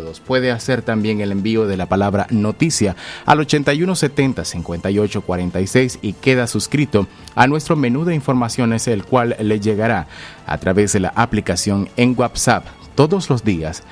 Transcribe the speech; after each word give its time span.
dos. 0.00 0.20
Puede 0.20 0.52
hacer 0.52 0.82
también 0.82 1.20
el 1.20 1.32
envío 1.32 1.66
de 1.66 1.76
la 1.76 1.86
palabra 1.86 2.28
noticia 2.30 2.94
al 3.26 3.40
8170 3.40 4.44
5846 4.44 5.98
y 6.02 6.12
queda 6.12 6.46
suscrito 6.46 7.08
a 7.34 7.48
nuestro 7.48 7.74
menú 7.74 8.04
de 8.04 8.14
informaciones 8.14 8.86
el 8.86 9.04
cual 9.04 9.34
le 9.40 9.58
llegará 9.58 10.06
a 10.46 10.58
través 10.58 10.92
de 10.92 11.00
la 11.00 11.12
aplicación 11.16 11.88
en 11.96 12.14
WhatsApp 12.16 12.64
todos 12.94 13.30
los 13.30 13.44
días 13.44 13.82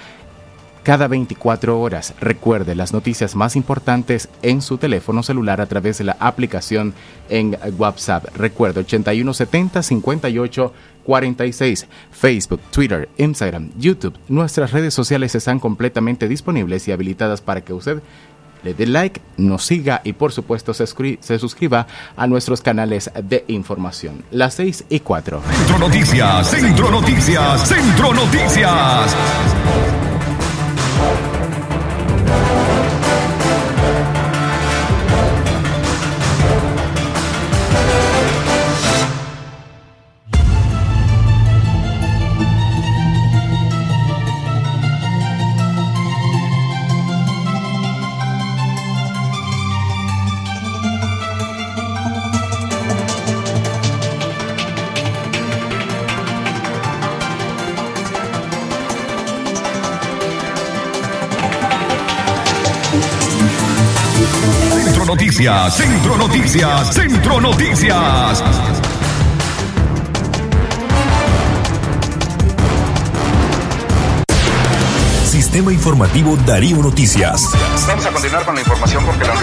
cada 0.86 1.08
24 1.08 1.80
horas. 1.80 2.14
Recuerde 2.20 2.76
las 2.76 2.92
noticias 2.92 3.34
más 3.34 3.56
importantes 3.56 4.28
en 4.42 4.62
su 4.62 4.78
teléfono 4.78 5.24
celular 5.24 5.60
a 5.60 5.66
través 5.66 5.98
de 5.98 6.04
la 6.04 6.16
aplicación 6.20 6.94
en 7.28 7.58
WhatsApp. 7.76 8.26
Recuerde 8.36 8.78
8170 8.80 9.82
58 9.82 10.72
46. 11.02 11.88
Facebook, 12.12 12.60
Twitter, 12.70 13.08
Instagram, 13.18 13.72
YouTube. 13.76 14.16
Nuestras 14.28 14.70
redes 14.70 14.94
sociales 14.94 15.34
están 15.34 15.58
completamente 15.58 16.28
disponibles 16.28 16.86
y 16.86 16.92
habilitadas 16.92 17.40
para 17.40 17.62
que 17.62 17.72
usted 17.72 18.00
le 18.62 18.72
dé 18.72 18.86
like, 18.86 19.20
nos 19.38 19.64
siga 19.64 20.02
y 20.04 20.12
por 20.12 20.30
supuesto 20.30 20.72
se, 20.72 20.86
se, 20.86 21.38
suscriba 21.40 21.88
a 22.16 22.28
nuestros 22.28 22.60
canales 22.60 23.10
de 23.24 23.44
información. 23.48 24.22
Las 24.30 24.54
6 24.54 24.84
y 24.88 25.00
4. 25.00 25.42
Centro 25.42 25.78
Noticias, 25.78 26.48
Centro 26.48 26.90
Noticias, 26.92 27.68
Centro 27.68 28.14
Noticias. 28.14 29.16
Show. 30.96 31.25
Noticias, 65.06 65.76
Centro 65.76 66.16
Noticias, 66.16 66.92
Centro 66.92 67.40
Noticias. 67.40 68.42
Sistema 75.30 75.72
Informativo 75.72 76.36
Darío 76.44 76.78
Noticias. 76.78 77.40
Vamos 77.86 78.04
a 78.04 78.10
continuar 78.10 78.44
con 78.44 78.56
la 78.56 78.60
información 78.62 79.04
porque 79.04 79.24
la 79.24 79.34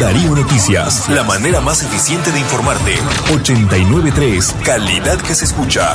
Darío 0.00 0.34
Noticias, 0.34 1.08
la 1.08 1.22
manera 1.22 1.60
más 1.60 1.82
eficiente 1.84 2.32
de 2.32 2.40
informarte. 2.40 2.98
893, 3.32 4.56
calidad 4.64 5.18
que 5.18 5.36
se 5.36 5.44
escucha. 5.44 5.94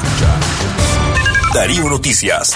Darío 1.54 1.90
Noticias. 1.90 2.56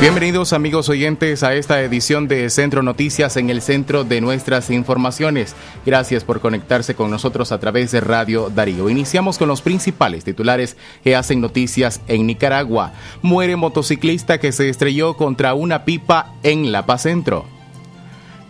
Bienvenidos 0.00 0.52
amigos 0.52 0.88
oyentes 0.90 1.42
a 1.42 1.54
esta 1.54 1.82
edición 1.82 2.28
de 2.28 2.50
Centro 2.50 2.84
Noticias 2.84 3.36
en 3.36 3.50
el 3.50 3.60
centro 3.60 4.04
de 4.04 4.20
nuestras 4.20 4.70
informaciones. 4.70 5.56
Gracias 5.84 6.22
por 6.22 6.38
conectarse 6.38 6.94
con 6.94 7.10
nosotros 7.10 7.50
a 7.50 7.58
través 7.58 7.90
de 7.90 8.00
Radio 8.00 8.48
Darío. 8.48 8.88
Iniciamos 8.90 9.38
con 9.38 9.48
los 9.48 9.60
principales 9.60 10.22
titulares 10.22 10.76
que 11.02 11.16
hacen 11.16 11.40
noticias 11.40 12.00
en 12.06 12.28
Nicaragua. 12.28 12.92
Muere 13.22 13.56
motociclista 13.56 14.38
que 14.38 14.52
se 14.52 14.68
estrelló 14.68 15.14
contra 15.14 15.54
una 15.54 15.84
pipa 15.84 16.32
en 16.44 16.70
La 16.70 16.86
Paz 16.86 17.02
Centro. 17.02 17.57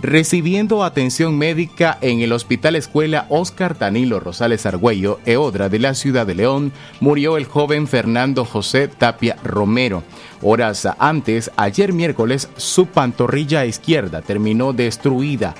Recibiendo 0.01 0.85
atención 0.85 1.37
médica 1.37 1.99
en 2.01 2.21
el 2.21 2.33
Hospital 2.33 2.77
Escuela 2.77 3.27
Oscar 3.31 3.77
Danilo 3.77 4.21
Rosales 4.21 4.65
Argüello, 4.65 5.19
Eodra 5.27 5.69
de 5.69 5.81
la 5.81 5.95
ciudad 5.95 6.25
de 6.25 6.37
León, 6.37 6.73
murió 7.01 7.37
el 7.37 7.47
joven 7.47 7.89
Fernando 7.89 8.45
José 8.45 8.87
Tapia 8.87 9.37
Romero. 9.43 10.05
Horas 10.41 10.87
antes, 11.01 11.51
ayer 11.57 11.93
miércoles, 11.93 12.49
su 12.57 12.87
pantorrilla 12.87 13.67
izquierda 13.67 14.23
terminó 14.23 14.73
destruida 14.73 15.57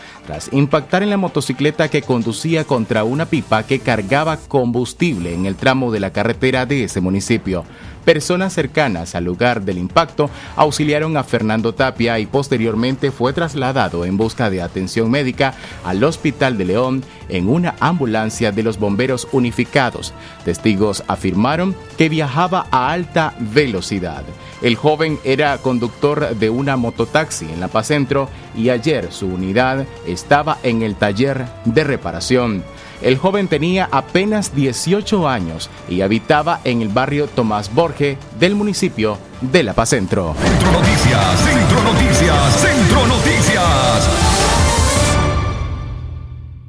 impactar 0.53 1.03
en 1.03 1.11
la 1.11 1.17
motocicleta 1.17 1.89
que 1.89 2.03
conducía 2.03 2.65
contra 2.65 3.05
una 3.05 3.27
pipa 3.27 3.63
que 3.63 3.81
cargaba 3.81 4.37
combustible 4.37 5.35
en 5.35 5.47
el 5.47 5.57
tramo 5.57 5.91
de 5.91 6.01
la 6.01 6.13
carretera 6.13 6.67
de 6.67 6.85
ese 6.85 7.01
municipio. 7.01 7.65
Personas 8.05 8.55
cercanas 8.55 9.15
al 9.15 9.25
lugar 9.25 9.63
del 9.63 9.77
impacto 9.77 10.31
auxiliaron 10.57 11.19
a 11.19 11.25
Fernando 11.25 11.75
Tapia 11.75 12.19
y 12.19 12.25
posteriormente 12.25 13.11
fue 13.11 13.35
trasladado 13.35 14.07
en 14.07 14.17
busca 14.17 14.49
de 14.49 14.63
atención 14.63 15.11
médica 15.11 15.53
al 15.85 16.03
Hospital 16.03 16.57
de 16.57 16.65
León 16.65 17.05
en 17.29 17.51
una 17.51 17.75
ambulancia 17.81 18.51
de 18.51 18.63
los 18.63 18.79
bomberos 18.79 19.29
unificados. 19.33 20.15
Testigos 20.45 21.05
afirmaron 21.07 21.77
que 21.99 22.09
viajaba 22.09 22.67
a 22.71 22.91
alta 22.93 23.35
velocidad. 23.39 24.25
El 24.63 24.75
joven 24.75 25.19
era 25.23 25.59
conductor 25.59 26.35
de 26.35 26.51
una 26.51 26.77
mototaxi 26.77 27.45
en 27.45 27.61
La 27.61 27.69
Paz 27.69 27.89
Centro 27.89 28.29
y 28.57 28.71
ayer 28.71 29.13
su 29.13 29.27
unidad 29.27 29.87
estaba 30.19 30.59
en 30.63 30.83
el 30.83 30.97
taller 30.97 31.47
de 31.65 31.85
reparación. 31.85 32.65
El 33.01 33.17
joven 33.17 33.47
tenía 33.47 33.89
apenas 33.93 34.55
18 34.55 35.29
años 35.29 35.71
y 35.89 36.01
habitaba 36.01 36.61
en 36.65 36.83
el 36.83 36.89
barrio 36.89 37.29
Tomás 37.29 37.73
Borge 37.73 38.19
del 38.41 38.57
municipio 38.57 39.19
de 39.41 39.63
La 39.63 39.73
Paz 39.75 39.91
Centro. 39.91 40.35
Centro 40.43 40.73
Noticias, 40.73 41.41
Centro 41.41 41.83
Noticias, 41.85 42.61
Centro 42.61 43.07
Noticias. 43.07 44.09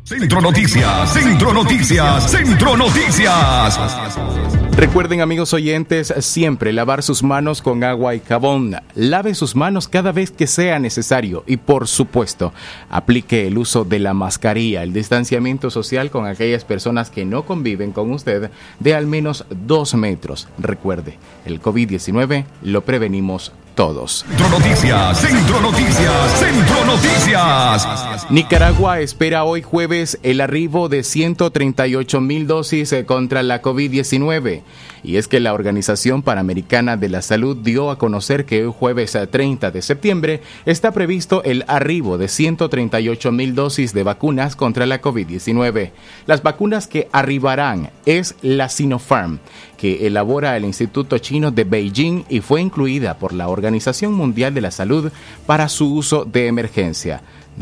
Centro 0.04 0.42
Noticias, 0.42 1.14
Centro 1.14 1.54
Noticias, 1.54 2.32
Centro 2.32 2.78
Noticias. 2.78 4.69
Recuerden 4.76 5.22
amigos 5.22 5.54
oyentes 5.54 6.14
siempre 6.20 6.74
lavar 6.74 7.04
sus 7.04 7.22
manos 7.24 7.62
con 7.62 7.84
agua 7.84 8.16
y 8.16 8.22
jabón. 8.22 8.76
Lave 8.96 9.36
sus 9.36 9.56
manos 9.56 9.88
cada 9.88 10.12
vez 10.12 10.32
que 10.32 10.48
sea 10.48 10.80
necesario 10.80 11.44
y 11.46 11.58
por 11.58 11.88
supuesto 11.88 12.54
aplique 12.90 13.48
el 13.48 13.58
uso 13.58 13.84
de 13.84 14.00
la 14.00 14.14
mascarilla, 14.14 14.84
el 14.84 14.94
distanciamiento 14.94 15.70
social 15.70 16.12
con 16.12 16.26
aquellas 16.26 16.64
personas 16.66 17.10
que 17.10 17.26
no 17.26 17.46
conviven 17.46 17.92
con 17.92 18.12
usted 18.12 18.52
de 18.80 18.96
al 18.96 19.06
menos 19.06 19.46
dos 19.50 19.94
metros. 19.96 20.48
Recuerde, 20.58 21.18
el 21.46 21.62
COVID-19 21.62 22.46
lo 22.64 22.82
prevenimos 22.82 23.52
todos. 23.80 24.26
Centro 24.28 24.50
Noticias, 24.50 25.22
Centro 25.22 25.62
Noticias, 25.62 26.32
Centro 26.38 26.86
Noticias. 26.86 28.28
Nicaragua 28.30 29.00
espera 29.00 29.46
hoy 29.46 29.62
jueves 29.62 30.20
el 30.22 30.42
arribo 30.42 30.90
de 30.90 31.04
138 31.04 32.20
mil 32.20 32.46
dosis 32.46 32.92
eh, 32.92 33.06
contra 33.06 33.42
la 33.42 33.62
COVID-19. 33.62 34.59
Y 35.04 35.18
es 35.18 35.28
que 35.28 35.40
la 35.40 35.54
Organización 35.54 36.22
Panamericana 36.22 36.98
de 36.98 37.10
la 37.10 37.22
Salud 37.22 37.58
dio 37.58 37.90
a 37.90 37.98
conocer 37.98 38.46
que 38.46 38.66
hoy 38.66 38.74
jueves 38.78 39.18
30 39.30 39.68
eh, 39.68 39.72
de 39.72 39.82
septiembre 39.82 40.42
está 40.66 40.92
previsto 40.92 41.44
el 41.44 41.64
arribo 41.68 42.18
de 42.18 42.28
138 42.28 43.32
mil 43.32 43.56
dosis 43.56 43.94
de 43.94 44.04
vacunas 44.04 44.56
contra 44.56 44.86
la 44.86 45.02
COVID-19. 45.02 45.92
Las 46.26 46.44
vacunas 46.44 46.88
que 46.88 47.08
arribarán 47.12 47.92
es 48.06 48.36
la 48.42 48.70
Sinopharm, 48.70 49.40
que 49.78 50.08
elabora 50.08 50.58
el 50.58 50.66
Instituto 50.66 51.18
Chino 51.18 51.52
de 51.52 51.64
Beijing 51.64 52.26
y 52.30 52.42
fue 52.42 52.62
incluida 52.62 53.18
por 53.18 53.34
la 53.34 53.48
Organización 53.48 54.14
Mundial 54.14 54.54
de 54.54 54.62
la 54.62 54.72
Salud 54.72 55.12
para 55.46 55.70
su 55.70 55.94
uso 55.94 56.26
de 56.26 56.48
emergencia, 56.48 57.22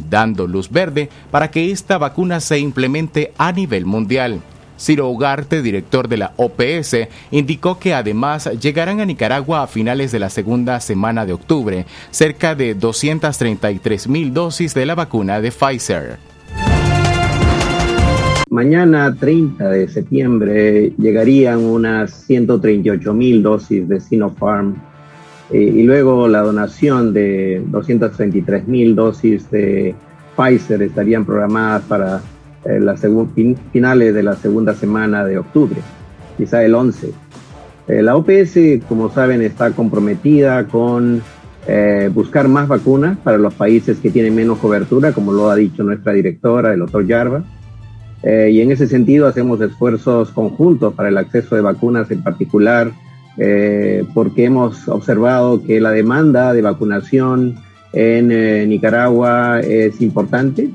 dando 0.09 0.47
luz 0.47 0.69
verde 0.69 1.09
para 1.31 1.51
que 1.51 1.71
esta 1.71 1.97
vacuna 1.97 2.39
se 2.39 2.59
implemente 2.59 3.33
a 3.37 3.51
nivel 3.51 3.85
mundial. 3.85 4.41
Ciro 4.77 5.09
Ugarte, 5.09 5.61
director 5.61 6.07
de 6.07 6.17
la 6.17 6.33
OPS, 6.37 7.07
indicó 7.31 7.79
que 7.79 7.93
además 7.93 8.49
llegarán 8.59 8.99
a 8.99 9.05
Nicaragua 9.05 9.63
a 9.63 9.67
finales 9.67 10.11
de 10.11 10.19
la 10.19 10.29
segunda 10.29 10.79
semana 10.79 11.25
de 11.25 11.33
octubre 11.33 11.85
cerca 12.11 12.55
de 12.55 12.73
233 12.73 14.07
mil 14.07 14.33
dosis 14.33 14.73
de 14.73 14.85
la 14.85 14.95
vacuna 14.95 15.41
de 15.41 15.51
Pfizer. 15.51 16.17
Mañana, 18.49 19.13
30 19.13 19.69
de 19.69 19.87
septiembre, 19.89 20.93
llegarían 20.97 21.65
unas 21.65 22.13
138 22.25 23.13
mil 23.13 23.43
dosis 23.43 23.87
de 23.89 23.99
Sinopharm 23.99 24.75
eh, 25.51 25.61
y 25.61 25.83
luego 25.83 26.27
la 26.29 26.41
donación 26.41 27.13
de 27.13 27.61
233 27.67 28.67
mil 28.67 28.95
dosis 28.95 29.51
de 29.51 29.95
Pfizer 30.37 30.81
estarían 30.81 31.25
programadas 31.25 31.83
para 31.83 32.21
eh, 32.65 32.79
las 32.79 33.05
finales 33.71 34.13
de 34.13 34.23
la 34.23 34.35
segunda 34.35 34.73
semana 34.73 35.25
de 35.25 35.37
octubre, 35.37 35.79
quizá 36.37 36.63
el 36.63 36.75
11. 36.75 37.11
Eh, 37.87 38.01
la 38.01 38.15
OPS, 38.15 38.85
como 38.87 39.09
saben, 39.09 39.41
está 39.41 39.71
comprometida 39.71 40.67
con 40.67 41.21
buscar 42.13 42.47
más 42.47 42.69
vacunas 42.69 43.17
para 43.17 43.37
los 43.37 43.53
países 43.53 43.99
que 43.99 44.09
tienen 44.09 44.33
menos 44.33 44.57
cobertura, 44.59 45.11
como 45.11 45.33
lo 45.33 45.49
ha 45.49 45.55
dicho 45.57 45.83
nuestra 45.83 46.13
directora, 46.13 46.71
el 46.71 46.79
doctor 46.79 47.05
Yarva. 47.05 47.43
Eh, 48.23 48.49
y 48.51 48.61
en 48.61 48.71
ese 48.71 48.87
sentido 48.87 49.27
hacemos 49.27 49.61
esfuerzos 49.61 50.31
conjuntos 50.31 50.93
para 50.93 51.09
el 51.09 51.17
acceso 51.17 51.55
de 51.55 51.61
vacunas 51.61 52.09
en 52.11 52.23
particular, 52.23 52.91
eh, 53.37 54.03
porque 54.13 54.45
hemos 54.45 54.87
observado 54.87 55.63
que 55.63 55.79
la 55.79 55.91
demanda 55.91 56.53
de 56.53 56.61
vacunación 56.61 57.55
en 57.93 58.31
eh, 58.31 58.65
Nicaragua 58.67 59.59
es 59.59 60.01
importante. 60.01 60.69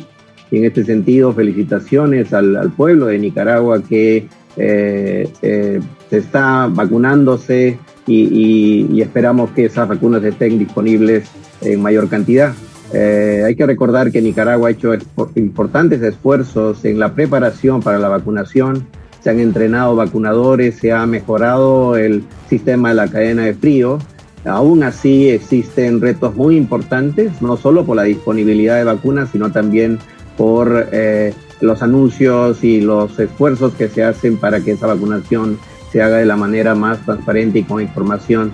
Y 0.53 0.59
en 0.59 0.67
este 0.67 0.85
sentido, 0.85 1.33
felicitaciones 1.33 2.33
al, 2.33 2.71
pueblo 2.77 3.07
de 3.07 3.19
Nicaragua 3.19 3.83
que 3.83 4.29
se 4.55 5.81
está 6.11 6.69
vacunándose 6.71 7.79
y 8.07 9.01
esperamos 9.01 9.51
que 9.51 9.65
esas 9.65 9.89
vacunas 9.89 10.23
estén 10.23 10.61
disponibles 10.61 11.29
en 11.63 11.83
mayor 11.83 12.09
cantidad. 12.09 12.55
Eh, 12.93 13.43
hay 13.47 13.55
que 13.55 13.65
recordar 13.65 14.13
que 14.13 14.21
Nicaragua 14.21 14.69
ha 14.69 14.73
hecho 14.73 14.93
importantes 15.35 16.03
esfuerzos 16.03 16.85
en 16.85 16.99
la 16.99 17.15
preparación 17.15 17.81
para 17.83 17.99
la 17.99 18.09
vacunación. 18.09 18.87
Se 19.21 19.31
han 19.31 19.41
entrenado 19.41 19.97
vacunadores, 19.97 20.77
se 20.77 20.93
ha 20.93 21.07
mejorado 21.07 21.97
el 21.97 22.25
sistema 22.51 22.91
de 22.91 22.95
la 22.97 23.09
cadena 23.09 23.45
de 23.45 23.55
frío. 23.55 23.99
Aún 24.45 24.83
así 24.83 25.31
existen 25.31 26.01
retos 26.01 26.35
muy 26.35 26.57
importantes, 26.57 27.41
no 27.41 27.57
solo 27.57 27.87
por 27.87 27.97
la 27.97 28.03
disponibilidad 28.03 28.77
de 28.77 28.85
vacunas, 28.85 29.31
sino 29.31 29.53
también 29.53 29.99
por 30.37 30.89
eh, 30.93 31.35
los 31.61 31.83
anuncios 31.83 32.63
y 32.65 32.81
los 32.81 33.19
esfuerzos 33.19 33.75
que 33.75 33.89
se 33.89 34.03
hacen 34.03 34.37
para 34.37 34.61
que 34.61 34.73
esa 34.73 34.87
vacunación 34.87 35.59
se 35.91 36.03
haga 36.03 36.17
de 36.17 36.27
la 36.27 36.37
manera 36.37 36.75
más 36.75 37.05
transparente 37.05 37.61
y 37.61 37.65
con 37.65 37.81
información. 37.81 38.53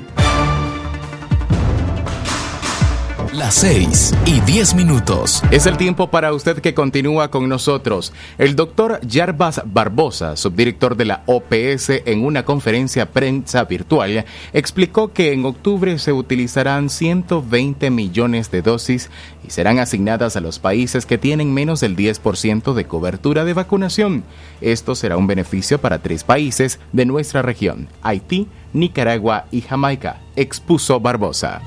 Las 3.38 3.54
6 3.54 4.14
y 4.26 4.40
10 4.40 4.74
minutos. 4.74 5.44
Es 5.52 5.66
el 5.66 5.76
tiempo 5.76 6.10
para 6.10 6.32
usted 6.32 6.58
que 6.58 6.74
continúa 6.74 7.30
con 7.30 7.48
nosotros. 7.48 8.12
El 8.36 8.56
doctor 8.56 8.98
Yarbas 9.06 9.62
Barbosa, 9.64 10.36
subdirector 10.36 10.96
de 10.96 11.04
la 11.04 11.22
OPS, 11.26 12.02
en 12.04 12.24
una 12.24 12.44
conferencia 12.44 13.12
prensa 13.12 13.62
virtual, 13.62 14.24
explicó 14.52 15.12
que 15.12 15.32
en 15.32 15.44
octubre 15.44 16.00
se 16.00 16.12
utilizarán 16.12 16.90
120 16.90 17.90
millones 17.90 18.50
de 18.50 18.60
dosis 18.60 19.08
y 19.46 19.50
serán 19.50 19.78
asignadas 19.78 20.34
a 20.34 20.40
los 20.40 20.58
países 20.58 21.06
que 21.06 21.16
tienen 21.16 21.54
menos 21.54 21.78
del 21.78 21.96
10% 21.96 22.74
de 22.74 22.86
cobertura 22.86 23.44
de 23.44 23.54
vacunación. 23.54 24.24
Esto 24.60 24.96
será 24.96 25.16
un 25.16 25.28
beneficio 25.28 25.80
para 25.80 26.02
tres 26.02 26.24
países 26.24 26.80
de 26.92 27.06
nuestra 27.06 27.42
región, 27.42 27.86
Haití, 28.02 28.48
Nicaragua 28.72 29.44
y 29.52 29.60
Jamaica, 29.60 30.22
expuso 30.34 30.98
Barbosa. 30.98 31.62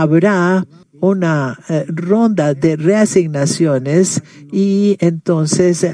Habrá 0.00 0.66
una 1.00 1.58
eh, 1.68 1.84
ronda 1.88 2.54
de 2.54 2.76
reasignaciones 2.76 4.22
y 4.52 4.96
entonces 5.00 5.86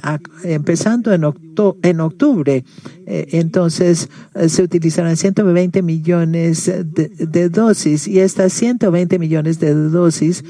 empezando 0.43 1.13
en, 1.13 2.01
octubre, 2.01 2.65
eh, 3.07 3.29
entonces 3.33 4.09
eh, 4.35 4.49
se 4.49 4.63
utilizarán 4.65 5.17
120 5.17 5.83
millones 5.83 6.67
de 6.67 7.49
dosis 7.49 8.09
y 8.09 8.19
estas 8.19 8.53
120 8.53 9.19
millones 9.19 9.61
de 9.61 9.75
dosis 9.75 10.43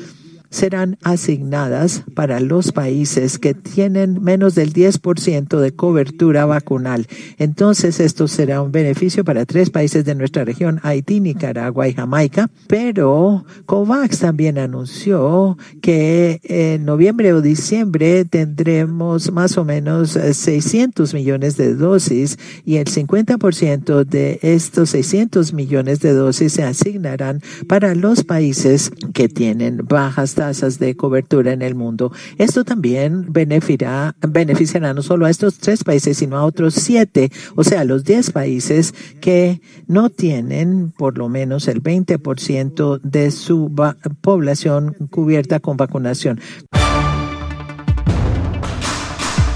serán 0.51 0.99
asignadas 1.03 2.05
para 2.15 2.41
los 2.41 2.73
países 2.73 3.39
que 3.39 3.55
tienen 3.55 4.23
menos 4.23 4.55
del 4.55 4.73
10% 4.73 5.59
de 5.59 5.73
cobertura 5.73 6.47
vacunal. 6.47 7.07
Entonces, 7.39 8.01
esto 8.01 8.29
será 8.29 8.63
un 8.63 8.73
beneficio 8.73 9.25
para 9.25 9.45
tres 9.47 9.71
países 9.71 10.05
de 10.05 10.15
nuestra 10.15 10.45
región, 10.45 10.81
Haití, 10.83 11.21
Nicaragua 11.21 11.89
y 11.89 11.95
Jamaica. 11.95 12.49
Pero 12.67 13.45
COVAX 13.67 14.21
también 14.21 14.59
anunció 14.59 15.59
que 15.83 16.41
en 16.45 16.85
noviembre 16.85 17.33
o 17.33 17.43
diciembre 17.43 18.25
tendremos 18.25 19.33
más 19.33 19.59
o 19.59 19.65
menos 19.65 20.11
600 20.11 21.15
millones 21.15 21.57
de 21.57 21.75
dosis 21.75 22.39
y 22.65 22.77
el 22.77 22.87
50% 22.87 24.05
de 24.05 24.39
estos 24.43 24.91
600 24.91 25.53
millones 25.53 26.01
de 26.01 26.13
dosis 26.13 26.53
se 26.53 26.63
asignarán 26.63 27.43
para 27.69 27.95
los 27.95 28.25
países 28.25 28.91
que 29.13 29.29
tienen 29.29 29.79
bajas 29.89 30.36
tasas 30.37 30.79
de 30.79 30.95
cobertura 30.95 31.53
en 31.53 31.63
el 31.63 31.75
mundo. 31.75 32.13
Esto 32.39 32.65
también 32.65 33.33
beneficiará, 33.33 34.15
beneficiará 34.21 34.95
no 34.95 35.03
solo 35.03 35.27
a 35.27 35.31
estos 35.31 35.59
tres 35.59 35.83
países, 35.83 36.19
sino 36.19 36.37
a 36.37 36.45
otros 36.45 36.75
siete, 36.75 37.33
o 37.57 37.65
sea, 37.65 37.85
los 37.85 38.05
diez 38.05 38.31
países 38.31 38.95
que 39.21 39.61
no 39.89 40.11
tienen 40.11 40.93
por 40.97 41.19
lo 41.19 41.29
menos 41.29 41.67
el 41.69 41.83
20% 41.83 43.01
de 43.03 43.31
su 43.31 43.73
población 44.21 44.95
cubierta 45.11 45.59
con 45.59 45.77
vacunación. 45.77 46.39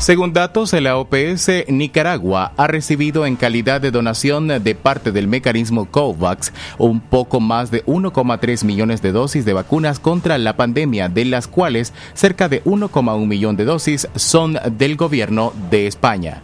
Según 0.01 0.33
datos 0.33 0.71
de 0.71 0.81
la 0.81 0.97
OPS, 0.97 1.69
Nicaragua 1.69 2.55
ha 2.57 2.67
recibido 2.67 3.27
en 3.27 3.37
calidad 3.37 3.83
de 3.83 3.91
donación 3.91 4.49
de 4.49 4.75
parte 4.75 5.13
del 5.13 5.29
mecanismo 5.29 5.91
COVAX 5.91 6.55
un 6.79 7.01
poco 7.01 7.39
más 7.39 7.71
de 7.71 7.85
1,3 7.85 8.65
millones 8.65 9.03
de 9.03 9.13
dosis 9.13 9.45
de 9.45 9.53
vacunas 9.53 10.01
contra 10.01 10.39
la 10.39 10.57
pandemia, 10.57 11.11
de 11.11 11.27
las 11.27 11.47
cuales 11.47 11.93
cerca 12.15 12.49
de 12.49 12.65
1,1 12.65 13.27
millón 13.27 13.57
de 13.57 13.67
dosis 13.67 14.09
son 14.15 14.59
del 14.73 14.97
gobierno 14.97 15.53
de 15.71 15.87
España. 15.87 16.43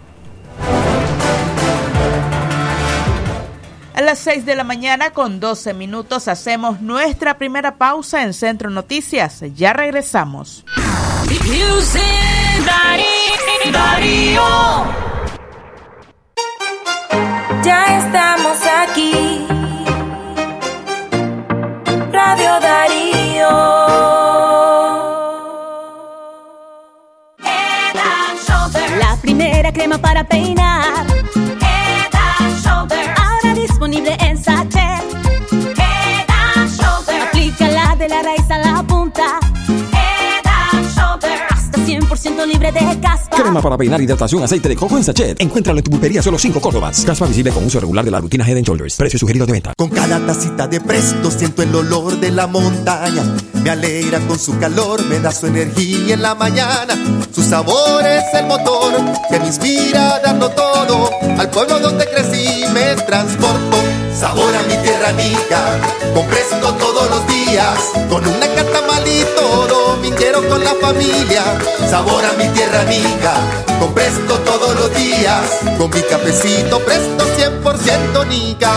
A 3.95 4.03
las 4.03 4.19
6 4.19 4.45
de 4.45 4.55
la 4.55 4.65
mañana 4.65 5.13
con 5.13 5.41
12 5.41 5.73
minutos 5.73 6.29
hacemos 6.29 6.83
nuestra 6.83 7.39
primera 7.39 7.77
pausa 7.77 8.23
en 8.23 8.35
Centro 8.35 8.69
Noticias. 8.69 9.43
Ya 9.55 9.73
regresamos. 9.73 10.67
Para 29.99 30.25
peinar. 30.25 30.56
100% 42.16 42.46
libre 42.46 42.73
de 42.73 42.80
caspa. 43.00 43.37
Crema 43.37 43.61
para 43.61 43.76
peinar 43.76 44.00
hidratación 44.00 44.42
aceite 44.42 44.68
de 44.68 44.76
coco 44.76 44.96
en 44.96 45.04
sachet. 45.04 45.40
Encuéntralo 45.40 45.78
en 45.78 45.85
tu 45.85 45.90
pulpería 45.90 46.23
solo 46.23 46.38
5 46.38 46.61
Córdobas. 46.61 47.04
Caspa 47.04 47.26
visible 47.26 47.50
con 47.52 47.64
uso 47.64 47.78
regular 47.80 48.04
de 48.04 48.11
la 48.11 48.20
rutina 48.20 48.49
Head 48.49 48.62
Shoulders. 48.62 48.96
Precio 48.96 49.18
sugerido 49.18 49.46
de 49.46 49.52
venta. 49.52 49.73
Con 49.76 49.90
cada 49.90 50.18
tacita 50.25 50.66
de 50.66 50.80
presto 50.80 51.30
siento 51.30 51.62
el 51.62 51.75
olor 51.75 52.18
de 52.18 52.30
la 52.30 52.46
montaña. 52.46 53.23
Me 53.62 53.70
alegra 53.70 54.20
con 54.20 54.38
su 54.38 54.58
calor, 54.58 55.04
me 55.06 55.20
da 55.20 55.30
su 55.30 55.46
energía 55.46 56.14
en 56.14 56.23
la 56.23 56.35
mañana. 56.35 56.96
Su 57.32 57.42
sabor 57.42 58.06
es 58.06 58.25
el 58.35 58.46
motor 58.46 58.94
que 59.28 59.38
me 59.38 59.46
inspira 59.46 60.20
dando 60.20 60.49
todo. 60.50 61.11
Al 61.38 61.50
pueblo 61.50 61.78
donde 61.80 62.06
crecí 62.06 62.64
me 62.73 62.94
transporto. 63.02 63.76
Sabor 64.18 64.54
a 64.54 64.62
mi 64.62 64.82
tierra 64.82 65.11
amiga, 65.11 65.80
con 66.14 66.26
presto 66.26 66.73
todos 66.75 67.11
los 67.11 67.26
días. 67.26 67.36
Con 67.47 68.26
una 68.26 68.49
catamal 68.55 69.07
y 69.07 69.25
todo, 69.37 69.97
minguero 69.99 70.47
con 70.49 70.65
la 70.65 70.75
familia. 70.81 71.45
Sabor 71.88 72.25
a 72.25 72.33
mi 72.33 72.49
tierra 72.49 72.81
amiga, 72.81 73.35
con 73.79 73.95
presto 73.95 74.35
todos 74.41 74.75
los 74.75 74.93
días. 74.93 75.61
Con 75.79 75.88
mi 75.91 76.03
cafecito 76.03 76.81
presto 76.81 77.25
100% 77.38 78.26
nica. 78.26 78.75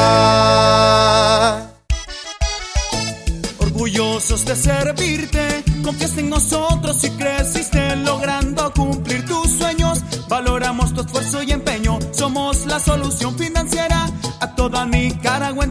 Orgullosos 3.57 4.45
de 4.45 4.55
servirte, 4.55 5.63
confías 5.83 6.15
en 6.19 6.29
nosotros 6.29 7.03
y 7.03 7.09
creciste 7.09 7.95
logrando 7.95 8.71
cumplir 8.73 9.25
tus 9.25 9.49
sueños. 9.49 10.03
Valoramos 10.27 10.93
tu 10.93 11.01
esfuerzo 11.01 11.41
y 11.41 11.53
empeño, 11.53 11.97
somos 12.11 12.67
la 12.67 12.79
solución 12.79 13.35
financiera 13.35 14.05
a 14.39 14.55
toda 14.55 14.85
Nicaragua 14.85 15.63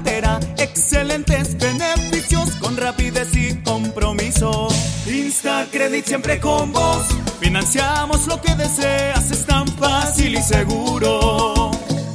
rapidez 2.98 3.34
y 3.34 3.54
compromiso. 3.62 4.68
Instacredit 5.06 6.04
siempre 6.04 6.40
con 6.40 6.72
vos, 6.72 7.06
financiamos 7.40 8.26
lo 8.26 8.40
que 8.40 8.56
deseas, 8.56 9.30
es 9.30 9.46
tan 9.46 9.68
fácil 9.68 10.34
y 10.34 10.42
seguro. 10.42 11.70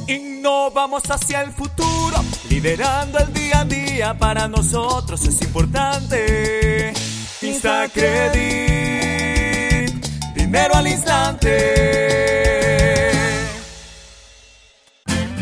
Innovamos 0.06 1.02
hacia 1.10 1.40
el 1.42 1.50
futuro, 1.52 2.22
liderando 2.50 3.18
el 3.18 3.32
día 3.32 3.60
a 3.60 3.64
día 3.64 4.18
para 4.18 4.46
nosotros 4.46 5.24
es 5.26 5.40
importante. 5.42 6.92
Instacredit, 7.40 8.34
dinero 10.34 10.74
al 10.74 10.86
instante. 10.86 12.03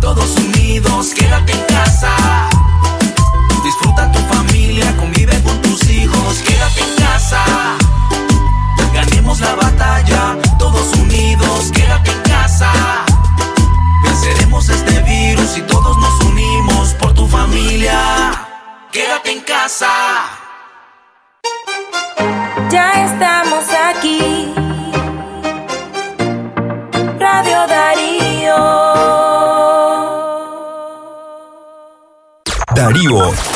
Todos 0.00 0.36
unidos, 0.36 1.12
quédate 1.14 1.52
en 1.52 1.64
casa. 1.66 2.10
Disfruta 3.62 4.10
tu 4.12 4.18
familia, 4.34 4.94
convive 4.96 5.42
con 5.42 5.60
tus 5.62 5.88
hijos, 5.88 6.42
quédate 6.46 6.80
en 6.80 6.96
casa. 6.96 7.42
Ganemos 8.92 9.40
la 9.40 9.54
batalla, 9.54 10.36
todos 10.58 10.94
unidos, 10.96 11.70
quédate 11.72 12.10
en 12.10 12.20
casa. 12.22 12.70
Venceremos 14.04 14.68
este 14.68 14.93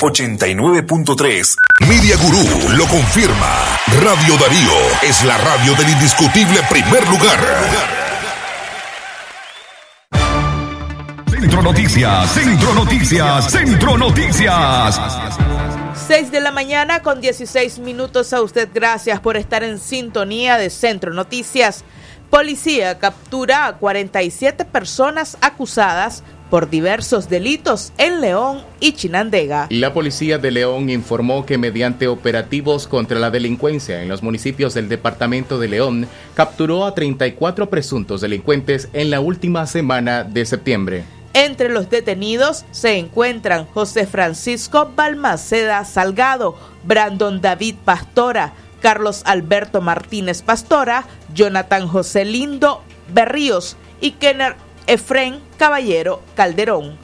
89.3. 0.01 1.57
Media 1.89 2.17
Gurú 2.17 2.45
lo 2.77 2.87
confirma. 2.87 3.79
Radio 4.03 4.37
Darío 4.37 4.73
es 5.03 5.25
la 5.25 5.37
radio 5.39 5.75
del 5.75 5.91
indiscutible 5.91 6.61
primer 6.69 7.09
lugar. 7.09 7.39
Centro 11.31 11.63
Noticias, 11.63 12.31
Centro 12.33 12.75
Noticias, 12.75 13.51
Centro 13.51 13.97
Noticias. 13.99 15.01
6 16.07 16.31
de 16.31 16.41
la 16.41 16.53
mañana 16.53 17.03
con 17.03 17.21
16 17.21 17.79
minutos 17.81 18.33
a 18.33 18.43
usted. 18.43 18.69
Gracias 18.73 19.21
por 19.21 19.37
estar 19.37 19.63
en 19.63 19.79
sintonía 19.79 20.57
de 20.59 20.71
Centro 20.71 21.13
Noticias. 21.13 21.85
Policía 22.31 22.99
captura 22.99 23.67
a 23.67 23.77
47 23.77 24.65
personas 24.67 25.39
acusadas 25.41 26.23
por 26.51 26.71
diversos 26.71 27.29
delitos 27.29 27.93
en 27.99 28.21
León 28.21 28.63
y 28.81 28.93
Chinandega. 28.93 29.67
La 29.71 29.93
policía 29.93 30.39
de 30.39 30.51
León 30.51 30.91
informó 30.91 31.45
que 31.47 31.59
mediante 31.59 32.09
operativos 32.09 32.87
contra 32.87 33.19
la 33.19 33.31
delincuencia 33.31 34.03
en 34.03 34.09
los 34.09 34.23
municipios 34.23 34.75
del 34.75 34.89
departamento 34.89 35.59
de 35.59 35.69
León, 35.69 36.09
capturó 36.35 36.85
a 36.85 36.95
34 36.95 37.69
presuntos 37.71 38.21
delincuentes 38.21 38.89
en 38.93 39.11
la 39.11 39.21
última 39.21 39.67
semana 39.67 40.25
de 40.25 40.47
septiembre. 40.47 41.05
Entre 41.35 41.69
los 41.69 41.91
detenidos 41.91 42.65
se 42.71 42.97
encuentran 42.97 43.67
José 43.67 44.07
Francisco 44.07 44.91
Balmaceda 44.97 45.85
Salgado, 45.85 46.57
Brandon 46.85 47.41
David 47.41 47.77
Pastora, 47.85 48.55
Carlos 48.81 49.23
Alberto 49.25 49.81
Martínez 49.81 50.43
Pastora, 50.43 51.05
Jonathan 51.35 51.87
José 51.87 52.25
Lindo 52.25 52.83
Berríos 53.13 53.77
y 54.01 54.13
Kenner 54.13 54.57
Efren 54.89 55.43
Caballero 55.59 56.23
Calderón 56.35 56.97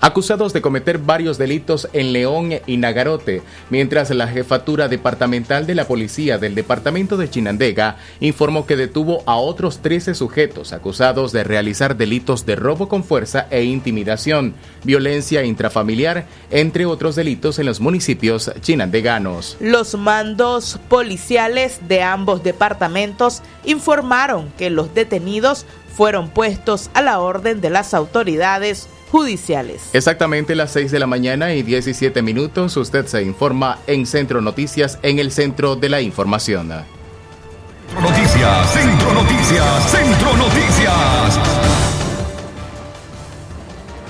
acusados 0.00 0.52
de 0.52 0.62
cometer 0.62 0.98
varios 0.98 1.38
delitos 1.38 1.88
en 1.92 2.12
León 2.12 2.52
y 2.66 2.76
Nagarote, 2.76 3.42
mientras 3.68 4.10
la 4.10 4.28
jefatura 4.28 4.88
departamental 4.88 5.66
de 5.66 5.74
la 5.74 5.86
policía 5.86 6.38
del 6.38 6.54
departamento 6.54 7.16
de 7.16 7.28
Chinandega 7.28 7.96
informó 8.20 8.66
que 8.66 8.76
detuvo 8.76 9.22
a 9.26 9.36
otros 9.36 9.80
13 9.82 10.14
sujetos 10.14 10.72
acusados 10.72 11.32
de 11.32 11.44
realizar 11.44 11.96
delitos 11.96 12.46
de 12.46 12.56
robo 12.56 12.88
con 12.88 13.04
fuerza 13.04 13.46
e 13.50 13.64
intimidación, 13.64 14.54
violencia 14.84 15.44
intrafamiliar, 15.44 16.26
entre 16.50 16.86
otros 16.86 17.16
delitos 17.16 17.58
en 17.58 17.66
los 17.66 17.80
municipios 17.80 18.50
chinandeganos. 18.60 19.56
Los 19.60 19.94
mandos 19.94 20.78
policiales 20.88 21.80
de 21.88 22.02
ambos 22.02 22.42
departamentos 22.42 23.42
informaron 23.64 24.50
que 24.56 24.70
los 24.70 24.94
detenidos 24.94 25.66
fueron 25.94 26.30
puestos 26.30 26.90
a 26.94 27.02
la 27.02 27.20
orden 27.20 27.60
de 27.60 27.68
las 27.68 27.92
autoridades 27.92 28.88
judiciales. 29.10 29.90
Exactamente 29.92 30.54
las 30.54 30.72
6 30.72 30.90
de 30.90 30.98
la 30.98 31.06
mañana 31.06 31.54
y 31.54 31.62
17 31.62 32.22
minutos, 32.22 32.76
usted 32.76 33.06
se 33.06 33.22
informa 33.22 33.78
en 33.86 34.06
Centro 34.06 34.40
Noticias, 34.40 34.98
en 35.02 35.18
el 35.18 35.32
centro 35.32 35.76
de 35.76 35.88
la 35.88 36.00
información. 36.00 36.68
Centro 36.68 38.10
Noticias, 38.10 38.72
Centro 38.72 39.12
Noticias, 39.14 39.90
Centro 39.90 40.36
Noticias. 40.36 41.40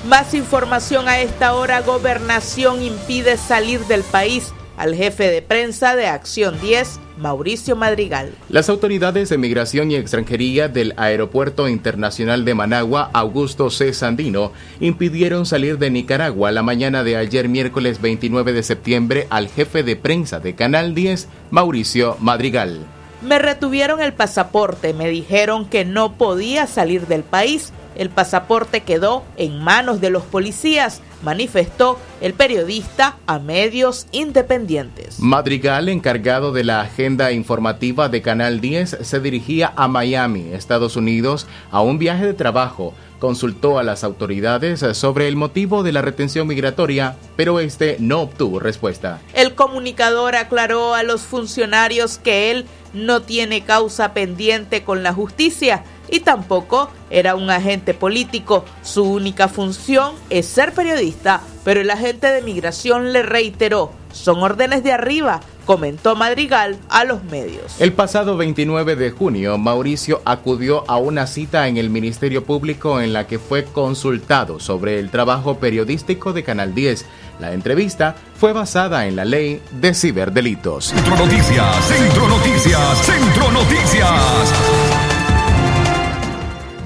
Más 0.06 0.34
información 0.34 1.08
a 1.08 1.20
esta 1.20 1.54
hora, 1.54 1.80
gobernación 1.82 2.82
impide 2.82 3.36
salir 3.36 3.80
del 3.86 4.02
país 4.02 4.52
al 4.76 4.94
jefe 4.94 5.30
de 5.30 5.42
prensa 5.42 5.94
de 5.94 6.06
Acción 6.06 6.60
10, 6.60 6.98
Mauricio 7.20 7.76
Madrigal. 7.76 8.32
Las 8.48 8.70
autoridades 8.70 9.28
de 9.28 9.36
Migración 9.36 9.90
y 9.90 9.96
Extranjería 9.96 10.68
del 10.68 10.94
Aeropuerto 10.96 11.68
Internacional 11.68 12.44
de 12.46 12.54
Managua, 12.54 13.10
Augusto 13.12 13.70
C. 13.70 13.92
Sandino, 13.92 14.52
impidieron 14.80 15.44
salir 15.44 15.78
de 15.78 15.90
Nicaragua 15.90 16.50
la 16.50 16.62
mañana 16.62 17.04
de 17.04 17.16
ayer 17.16 17.48
miércoles 17.48 18.00
29 18.00 18.54
de 18.54 18.62
septiembre 18.62 19.26
al 19.28 19.48
jefe 19.48 19.82
de 19.82 19.96
prensa 19.96 20.40
de 20.40 20.54
Canal 20.54 20.94
10, 20.94 21.28
Mauricio 21.50 22.16
Madrigal. 22.20 22.80
Me 23.22 23.38
retuvieron 23.38 24.00
el 24.00 24.14
pasaporte, 24.14 24.94
me 24.94 25.08
dijeron 25.10 25.68
que 25.68 25.84
no 25.84 26.14
podía 26.14 26.66
salir 26.66 27.06
del 27.06 27.22
país. 27.22 27.74
El 28.00 28.08
pasaporte 28.08 28.80
quedó 28.80 29.24
en 29.36 29.62
manos 29.62 30.00
de 30.00 30.08
los 30.08 30.22
policías 30.22 31.02
manifestó 31.22 31.98
el 32.22 32.32
periodista 32.32 33.16
a 33.26 33.38
medios 33.38 34.06
independientes. 34.10 35.20
Madrigal, 35.20 35.88
encargado 35.90 36.52
de 36.52 36.64
la 36.64 36.80
agenda 36.80 37.32
informativa 37.32 38.08
de 38.08 38.22
Canal 38.22 38.62
10, 38.62 38.98
se 39.02 39.20
dirigía 39.20 39.74
a 39.76 39.86
Miami, 39.86 40.48
Estados 40.52 40.96
Unidos, 40.96 41.46
a 41.70 41.82
un 41.82 41.98
viaje 41.98 42.24
de 42.24 42.32
trabajo. 42.32 42.94
Consultó 43.18 43.78
a 43.78 43.82
las 43.82 44.02
autoridades 44.02 44.80
sobre 44.96 45.28
el 45.28 45.36
motivo 45.36 45.82
de 45.82 45.92
la 45.92 46.00
retención 46.00 46.48
migratoria, 46.48 47.16
pero 47.36 47.60
este 47.60 47.96
no 47.98 48.22
obtuvo 48.22 48.60
respuesta. 48.60 49.20
El 49.34 49.54
comunicador 49.54 50.36
aclaró 50.36 50.94
a 50.94 51.02
los 51.02 51.20
funcionarios 51.20 52.16
que 52.16 52.50
él 52.50 52.64
no 52.94 53.20
tiene 53.20 53.62
causa 53.62 54.14
pendiente 54.14 54.84
con 54.84 55.02
la 55.02 55.12
justicia 55.12 55.84
y 56.10 56.20
tampoco 56.20 56.90
era 57.10 57.34
un 57.34 57.50
agente 57.50 57.94
político. 57.94 58.64
Su 58.82 59.04
única 59.04 59.48
función 59.48 60.14
es 60.28 60.46
ser 60.46 60.72
periodista, 60.72 61.40
pero 61.64 61.80
el 61.80 61.90
agente 61.90 62.26
de 62.28 62.42
migración 62.42 63.12
le 63.12 63.22
reiteró, 63.22 63.92
son 64.12 64.42
órdenes 64.42 64.82
de 64.82 64.92
arriba, 64.92 65.40
comentó 65.66 66.16
Madrigal 66.16 66.78
a 66.88 67.04
los 67.04 67.22
medios. 67.24 67.80
El 67.80 67.92
pasado 67.92 68.36
29 68.36 68.96
de 68.96 69.10
junio, 69.12 69.56
Mauricio 69.56 70.20
acudió 70.24 70.84
a 70.90 70.96
una 70.96 71.26
cita 71.26 71.68
en 71.68 71.76
el 71.76 71.90
Ministerio 71.90 72.44
Público 72.44 73.00
en 73.00 73.12
la 73.12 73.26
que 73.26 73.38
fue 73.38 73.64
consultado 73.64 74.58
sobre 74.58 74.98
el 74.98 75.10
trabajo 75.10 75.58
periodístico 75.58 76.32
de 76.32 76.42
Canal 76.42 76.74
10. 76.74 77.06
La 77.38 77.52
entrevista 77.52 78.16
fue 78.34 78.52
basada 78.52 79.06
en 79.06 79.16
la 79.16 79.24
ley 79.24 79.62
de 79.70 79.94
ciberdelitos. 79.94 80.86
Centro 80.86 81.16
Noticias, 81.16 81.84
Centro 81.86 82.28
Noticias, 82.28 82.98
Centro 83.06 83.52
Noticias. 83.52 84.69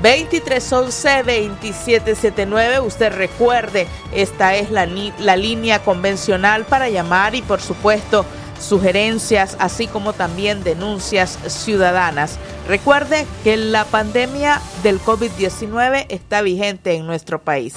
2311-2779. 0.04 2.84
Usted 2.84 3.12
recuerde, 3.12 3.88
esta 4.12 4.54
es 4.54 4.70
la, 4.70 4.86
la 5.18 5.36
línea 5.36 5.82
convencional 5.82 6.64
para 6.66 6.90
llamar 6.90 7.34
y 7.34 7.42
por 7.42 7.62
supuesto 7.62 8.26
sugerencias, 8.60 9.56
así 9.58 9.86
como 9.86 10.12
también 10.12 10.62
denuncias 10.62 11.38
ciudadanas. 11.46 12.38
Recuerde 12.68 13.26
que 13.42 13.56
la 13.56 13.86
pandemia 13.86 14.60
del 14.82 15.00
COVID-19 15.00 16.04
está 16.10 16.42
vigente 16.42 16.92
en 16.94 17.06
nuestro 17.06 17.40
país. 17.40 17.72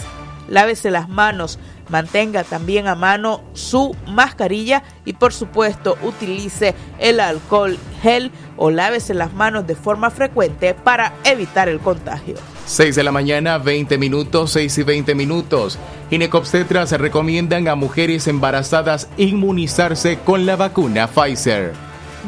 Lávese 0.49 0.91
las 0.91 1.07
manos, 1.09 1.59
mantenga 1.89 2.43
también 2.43 2.87
a 2.87 2.95
mano 2.95 3.41
su 3.53 3.95
mascarilla 4.07 4.83
y 5.05 5.13
por 5.13 5.33
supuesto 5.33 5.97
utilice 6.03 6.75
el 6.99 7.19
alcohol 7.19 7.77
gel 8.01 8.31
o 8.57 8.71
lávese 8.71 9.13
las 9.13 9.33
manos 9.33 9.67
de 9.67 9.75
forma 9.75 10.09
frecuente 10.09 10.73
para 10.73 11.13
evitar 11.23 11.69
el 11.69 11.79
contagio. 11.79 12.35
6 12.65 12.95
de 12.95 13.03
la 13.03 13.11
mañana, 13.11 13.57
20 13.57 13.97
minutos, 13.97 14.51
6 14.51 14.77
y 14.79 14.83
20 14.83 15.15
minutos. 15.15 15.79
Ginecobstetras 16.09 16.91
recomiendan 16.91 17.67
a 17.67 17.75
mujeres 17.75 18.27
embarazadas 18.27 19.09
inmunizarse 19.17 20.19
con 20.19 20.45
la 20.45 20.55
vacuna 20.55 21.07
Pfizer. 21.07 21.73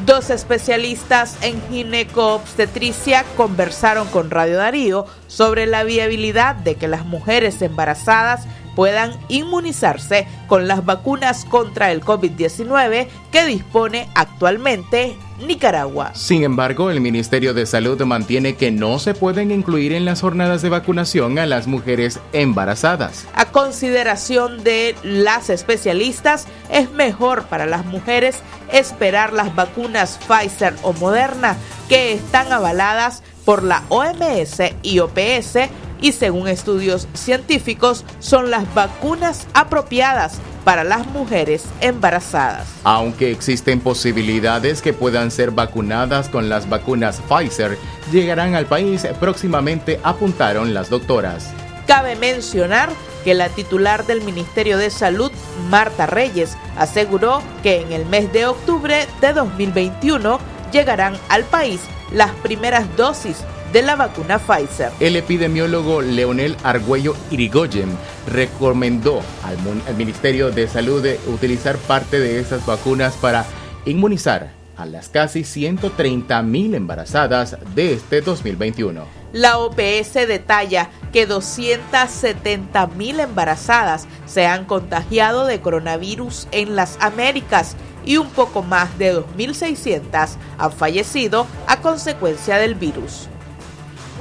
Dos 0.06 0.30
especialistas 0.30 1.38
en 1.42 1.62
gineco-obstetricia 1.70 3.26
conversaron 3.36 4.08
con 4.08 4.32
Radio 4.32 4.58
Darío 4.58 5.06
sobre 5.28 5.66
la 5.66 5.84
viabilidad 5.84 6.56
de 6.56 6.76
que 6.76 6.88
las 6.88 7.06
mujeres 7.06 7.62
embarazadas 7.62 8.48
puedan 8.76 9.12
inmunizarse 9.28 10.28
con 10.48 10.68
las 10.68 10.86
vacunas 10.86 11.46
contra 11.46 11.92
el 11.92 12.02
COVID-19 12.02 13.08
que 13.32 13.46
dispone 13.46 14.10
actualmente 14.16 15.18
Nicaragua. 15.46 16.12
Sin 16.16 16.44
embargo, 16.44 16.92
el 16.92 17.02
Ministerio 17.02 17.54
de 17.54 17.66
Salud 17.66 18.02
mantiene 18.04 18.56
que 18.56 18.72
no 18.72 19.00
se 19.00 19.14
pueden 19.14 19.52
incluir 19.52 19.94
en 19.94 20.06
las 20.06 20.22
jornadas 20.22 20.62
de 20.62 20.70
vacunación 20.70 21.40
a 21.40 21.46
las 21.46 21.68
mujeres 21.68 22.20
embarazadas. 22.34 23.26
A 23.36 23.46
consideración 23.46 24.64
de 24.64 24.96
las 25.04 25.50
especialistas, 25.50 26.48
es 26.70 26.92
mejor 26.92 27.44
para 27.44 27.66
las 27.66 27.86
mujeres 27.86 28.40
esperar 28.72 29.34
las 29.34 29.56
vacunas 29.56 30.20
Pfizer 30.28 30.76
o 30.84 30.94
Moderna 30.94 31.56
que 31.88 32.14
están 32.14 32.52
avaladas 32.52 33.24
por 33.46 33.64
la 33.64 33.84
OMS 33.90 34.62
y 34.84 35.00
OPS 35.00 35.58
y 36.02 36.12
según 36.12 36.48
estudios 36.48 37.08
científicos 37.14 38.06
son 38.20 38.50
las 38.52 38.74
vacunas 38.74 39.48
apropiadas 39.54 40.40
para 40.64 40.84
las 40.84 41.08
mujeres 41.08 41.66
embarazadas. 41.82 42.68
Aunque 42.84 43.32
existen 43.32 43.80
posibilidades 43.80 44.82
que 44.82 44.94
puedan 44.94 45.32
ser 45.32 45.52
vacunadas 45.52 46.30
con 46.30 46.50
las 46.50 46.70
vacunas 46.70 47.22
Pfizer, 47.28 47.78
llegarán 48.12 48.56
al 48.56 48.66
país 48.66 49.08
próximamente, 49.20 50.00
apuntaron 50.04 50.74
las 50.74 50.90
doctoras. 50.90 51.52
Cabe 51.88 52.16
mencionar 52.16 52.90
que 53.24 53.34
la 53.34 53.50
titular 53.50 54.06
del 54.06 54.22
Ministerio 54.22 54.78
de 54.78 54.90
Salud, 54.90 55.32
Marta 55.70 56.06
Reyes, 56.06 56.56
aseguró 56.78 57.42
que 57.64 57.82
en 57.82 57.92
el 57.92 58.06
mes 58.06 58.32
de 58.32 58.46
octubre 58.46 59.08
de 59.22 59.34
2021 59.34 60.40
llegarán 60.72 61.18
al 61.30 61.44
país 61.46 61.82
las 62.12 62.32
primeras 62.32 62.86
dosis 62.96 63.38
de 63.72 63.82
la 63.82 63.96
vacuna 63.96 64.40
Pfizer. 64.40 64.92
El 65.00 65.16
epidemiólogo 65.16 66.02
Leonel 66.02 66.56
Argüello 66.64 67.16
Irigoyen 67.32 67.98
recomendó 68.28 69.22
al, 69.44 69.96
Ministerio 69.96 70.52
de 70.52 70.68
Salud 70.68 71.06
utilizar 71.28 71.78
parte 71.78 72.20
de 72.20 72.40
esas 72.40 72.66
vacunas 72.66 73.16
para 73.16 73.46
inmunizar 73.86 74.52
a 74.78 74.86
las 74.86 75.10
casi 75.10 75.44
130 75.44 76.42
mil 76.42 76.74
embarazadas 76.74 77.58
de 77.76 77.94
este 77.94 78.22
2021. 78.22 79.04
La 79.34 79.58
OPS 79.60 80.14
detalla 80.14 80.90
que 81.12 81.26
270 81.26 82.88
mil 82.88 83.20
embarazadas 83.20 84.08
se 84.26 84.48
han 84.48 84.66
contagiado 84.66 85.46
de 85.46 85.60
coronavirus 85.60 86.48
en 86.52 86.76
las 86.76 86.98
Américas 87.02 87.76
y 88.06 88.18
un 88.18 88.30
poco 88.30 88.64
más 88.64 88.98
de 88.98 89.16
2.600 89.16 90.30
han 90.58 90.72
fallecido 90.72 91.46
a 91.68 91.82
consecuencia 91.82 92.58
del 92.58 92.76
virus. 92.76 93.28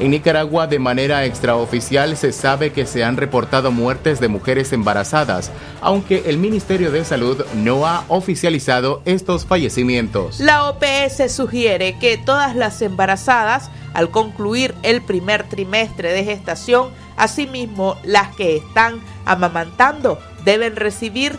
En 0.00 0.12
Nicaragua, 0.12 0.68
de 0.68 0.78
manera 0.78 1.24
extraoficial, 1.24 2.16
se 2.16 2.32
sabe 2.32 2.72
que 2.72 2.86
se 2.86 3.02
han 3.02 3.16
reportado 3.16 3.72
muertes 3.72 4.20
de 4.20 4.28
mujeres 4.28 4.72
embarazadas, 4.72 5.50
aunque 5.80 6.22
el 6.26 6.38
Ministerio 6.38 6.92
de 6.92 7.04
Salud 7.04 7.44
no 7.56 7.84
ha 7.84 8.04
oficializado 8.06 9.02
estos 9.06 9.44
fallecimientos. 9.44 10.38
La 10.38 10.68
OPS 10.68 11.32
sugiere 11.34 11.98
que 11.98 12.16
todas 12.16 12.54
las 12.54 12.80
embarazadas, 12.80 13.70
al 13.92 14.10
concluir 14.10 14.72
el 14.84 15.02
primer 15.02 15.48
trimestre 15.48 16.12
de 16.12 16.22
gestación, 16.22 16.90
asimismo 17.16 17.96
las 18.04 18.36
que 18.36 18.54
están 18.56 19.00
amamantando, 19.24 20.20
deben 20.44 20.76
recibir 20.76 21.36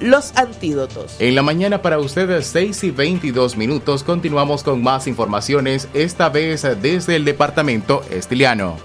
los 0.00 0.36
antídotos. 0.36 1.16
En 1.18 1.34
la 1.34 1.42
mañana 1.42 1.82
para 1.82 1.98
ustedes 1.98 2.46
6 2.46 2.84
y 2.84 2.90
22 2.90 3.56
minutos 3.56 4.02
continuamos 4.02 4.62
con 4.62 4.82
más 4.82 5.06
informaciones, 5.06 5.88
esta 5.94 6.28
vez 6.28 6.66
desde 6.80 7.16
el 7.16 7.24
departamento 7.24 8.02
estiliano. 8.10 8.76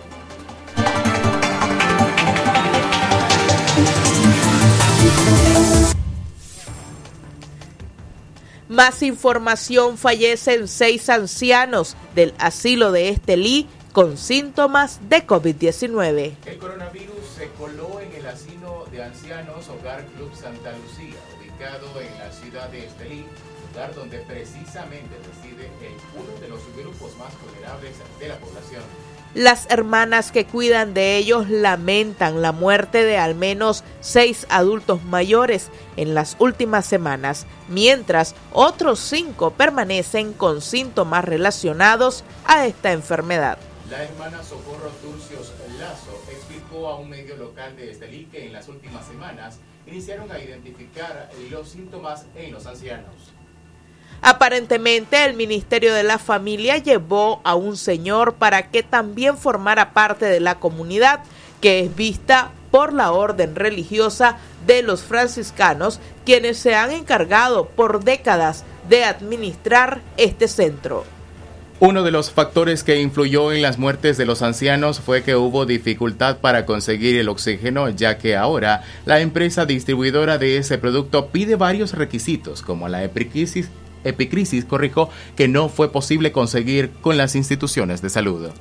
Más 8.71 9.04
información, 9.04 9.97
fallecen 9.97 10.69
seis 10.69 11.10
ancianos 11.10 11.97
del 12.15 12.34
asilo 12.39 12.93
de 12.93 13.10
Estelí 13.10 13.67
con 13.91 14.17
síntomas 14.17 14.99
de 15.10 15.25
COVID-19. 15.25 16.36
El 16.45 16.58
coronavirus 16.58 17.25
se 17.36 17.47
coló 17.51 17.99
en 17.99 18.13
el 18.13 18.25
asilo 18.25 18.88
de 18.91 19.04
ancianos 19.04 19.67
Hogar 19.69 20.06
Club 20.15 20.32
Santa 20.34 20.71
Lucía, 20.77 21.19
ubicado 21.38 21.99
en 21.99 22.19
la 22.19 22.32
ciudad 22.32 22.69
de 22.69 22.86
Estelí, 22.86 23.25
lugar 23.71 23.93
donde 23.95 24.19
precisamente 24.19 25.15
reside 25.17 25.65
el 25.82 25.93
uno 26.15 26.39
de 26.39 26.47
los 26.47 26.60
grupos 26.75 27.17
más 27.17 27.34
vulnerables 27.41 27.95
de 28.19 28.27
la 28.27 28.38
población. 28.38 28.84
Las 29.34 29.65
hermanas 29.69 30.34
que 30.34 30.45
cuidan 30.45 30.93
de 30.93 31.15
ellos 31.15 31.49
lamentan 31.49 32.41
la 32.41 32.51
muerte 32.51 33.06
de 33.06 33.17
al 33.17 33.34
menos 33.34 33.86
seis 34.01 34.45
adultos 34.49 35.04
mayores 35.06 35.69
en 35.95 36.13
las 36.13 36.36
últimas 36.39 36.86
semanas, 36.86 37.45
mientras 37.69 38.36
otros 38.51 38.99
cinco 38.99 39.51
permanecen 39.51 40.34
con 40.34 40.62
síntomas 40.62 41.23
relacionados 41.23 42.25
a 42.45 42.65
esta 42.65 42.91
enfermedad. 42.91 43.58
La 43.91 44.06
hermana 44.06 44.41
Socorro 44.41 44.89
Turcios 45.01 45.51
Lazo 45.77 46.23
explicó 46.32 46.88
a 46.88 46.97
un 46.97 47.10
medio 47.10 47.36
local 47.36 47.75
de 47.75 47.91
Estelí 47.91 48.23
que 48.32 48.45
en 48.45 48.54
las 48.54 48.69
últimas 48.69 49.06
semanas 49.06 49.60
iniciaron 49.86 50.32
a 50.32 50.39
identificar 50.39 51.30
los 51.49 51.71
síntomas 51.71 52.25
en 52.38 52.54
los 52.54 52.65
ancianos. 52.65 53.13
Aparentemente 54.21 55.25
el 55.25 55.36
Ministerio 55.36 55.93
de 55.93 56.04
la 56.04 56.19
Familia 56.19 56.77
llevó 56.77 57.41
a 57.43 57.56
un 57.56 57.75
señor 57.75 58.36
para 58.36 58.71
que 58.71 58.82
también 58.82 59.38
formara 59.38 59.91
parte 59.91 60.23
de 60.23 60.39
la 60.39 60.58
comunidad 60.58 61.19
que 61.60 61.82
es 61.82 61.93
vista 61.93 62.54
por 62.71 62.93
la 62.93 63.12
orden 63.12 63.58
religiosa 63.58 64.38
de 64.65 64.84
los 64.84 65.04
franciscanos, 65.04 65.99
quienes 66.23 66.58
se 66.58 66.75
han 66.75 66.91
encargado 66.91 67.67
por 67.67 68.06
décadas 68.06 68.63
de 68.88 69.04
administrar 69.04 69.99
este 70.15 70.47
centro. 70.47 71.04
Uno 71.84 72.04
de 72.04 72.12
los 72.12 72.30
factores 72.30 72.84
que 72.84 73.02
influyó 73.02 73.52
en 73.52 73.63
las 73.63 73.80
muertes 73.80 74.15
de 74.15 74.28
los 74.28 74.44
ancianos 74.44 75.00
fue 75.00 75.24
que 75.24 75.36
hubo 75.36 75.65
dificultad 75.65 76.38
para 76.38 76.67
conseguir 76.67 77.17
el 77.17 77.28
oxígeno, 77.28 77.89
ya 77.89 78.20
que 78.20 78.38
ahora 78.38 78.84
la 79.08 79.20
empresa 79.20 79.65
distribuidora 79.65 80.38
de 80.38 80.58
ese 80.58 80.78
producto 80.78 81.30
pide 81.30 81.56
varios 81.56 81.94
requisitos, 81.94 82.62
como 82.62 82.88
la 82.88 83.04
epicrisis, 83.04 83.70
epicrisis 84.04 84.63
corrijo, 84.63 85.10
que 85.36 85.48
no 85.48 85.70
fue 85.70 85.91
posible 85.91 86.32
conseguir 86.32 86.91
con 87.02 87.17
las 87.17 87.36
instituciones 87.36 88.04
de 88.04 88.12
salud. 88.12 88.52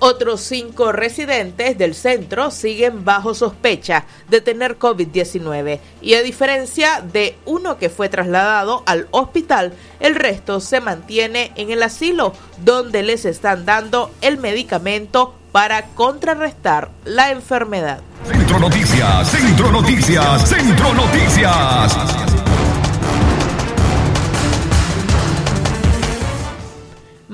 Otros 0.00 0.42
cinco 0.42 0.92
residentes 0.92 1.76
del 1.76 1.94
centro 1.94 2.52
siguen 2.52 3.04
bajo 3.04 3.34
sospecha 3.34 4.04
de 4.28 4.40
tener 4.40 4.78
COVID-19 4.78 5.80
y 6.00 6.14
a 6.14 6.22
diferencia 6.22 7.00
de 7.00 7.36
uno 7.46 7.78
que 7.78 7.90
fue 7.90 8.08
trasladado 8.08 8.84
al 8.86 9.08
hospital, 9.10 9.72
el 9.98 10.14
resto 10.14 10.60
se 10.60 10.80
mantiene 10.80 11.50
en 11.56 11.70
el 11.70 11.82
asilo 11.82 12.32
donde 12.64 13.02
les 13.02 13.24
están 13.24 13.66
dando 13.66 14.12
el 14.20 14.38
medicamento 14.38 15.34
para 15.50 15.86
contrarrestar 15.88 16.90
la 17.04 17.32
enfermedad. 17.32 18.00
Centro 18.24 18.60
Noticias, 18.60 19.28
Centro 19.28 19.72
Noticias, 19.72 20.48
Centro 20.48 20.94
Noticias. 20.94 22.37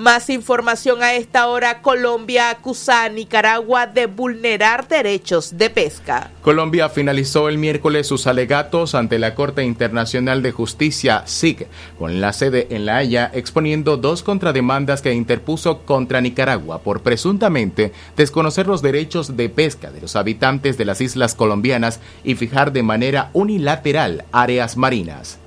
Más 0.05 0.29
información 0.29 1.03
a 1.03 1.15
esta 1.15 1.49
hora. 1.49 1.81
Colombia 1.81 2.51
acusa 2.51 3.05
a 3.05 3.09
Nicaragua 3.09 3.87
de 3.87 4.05
vulnerar 4.05 4.87
derechos 4.87 5.57
de 5.57 5.71
pesca. 5.71 6.31
Colombia 6.43 6.91
finalizó 6.91 7.49
el 7.49 7.57
miércoles 7.57 8.07
sus 8.07 8.27
alegatos 8.27 8.95
ante 8.95 9.19
la 9.19 9.35
Corte 9.35 9.65
Internacional 9.65 10.43
de 10.43 10.53
Justicia, 10.53 11.23
SIC, 11.25 11.69
con 11.99 12.21
la 12.21 12.35
sede 12.35 12.67
en 12.69 12.85
La 12.85 12.99
Haya, 12.99 13.31
exponiendo 13.33 13.97
dos 13.97 14.23
contrademandas 14.23 15.01
que 15.01 15.15
interpuso 15.15 15.87
contra 15.87 16.21
Nicaragua 16.21 16.81
por 16.81 17.01
presuntamente 17.01 17.95
desconocer 18.15 18.67
los 18.67 18.83
derechos 18.83 19.39
de 19.39 19.49
pesca 19.49 19.91
de 19.91 20.03
los 20.03 20.17
habitantes 20.17 20.77
de 20.77 20.85
las 20.85 21.01
islas 21.01 21.35
colombianas 21.35 22.01
y 22.25 22.35
fijar 22.35 22.75
de 22.75 22.83
manera 22.83 23.31
unilateral 23.33 24.27
áreas 24.33 24.77
marinas. 24.77 25.39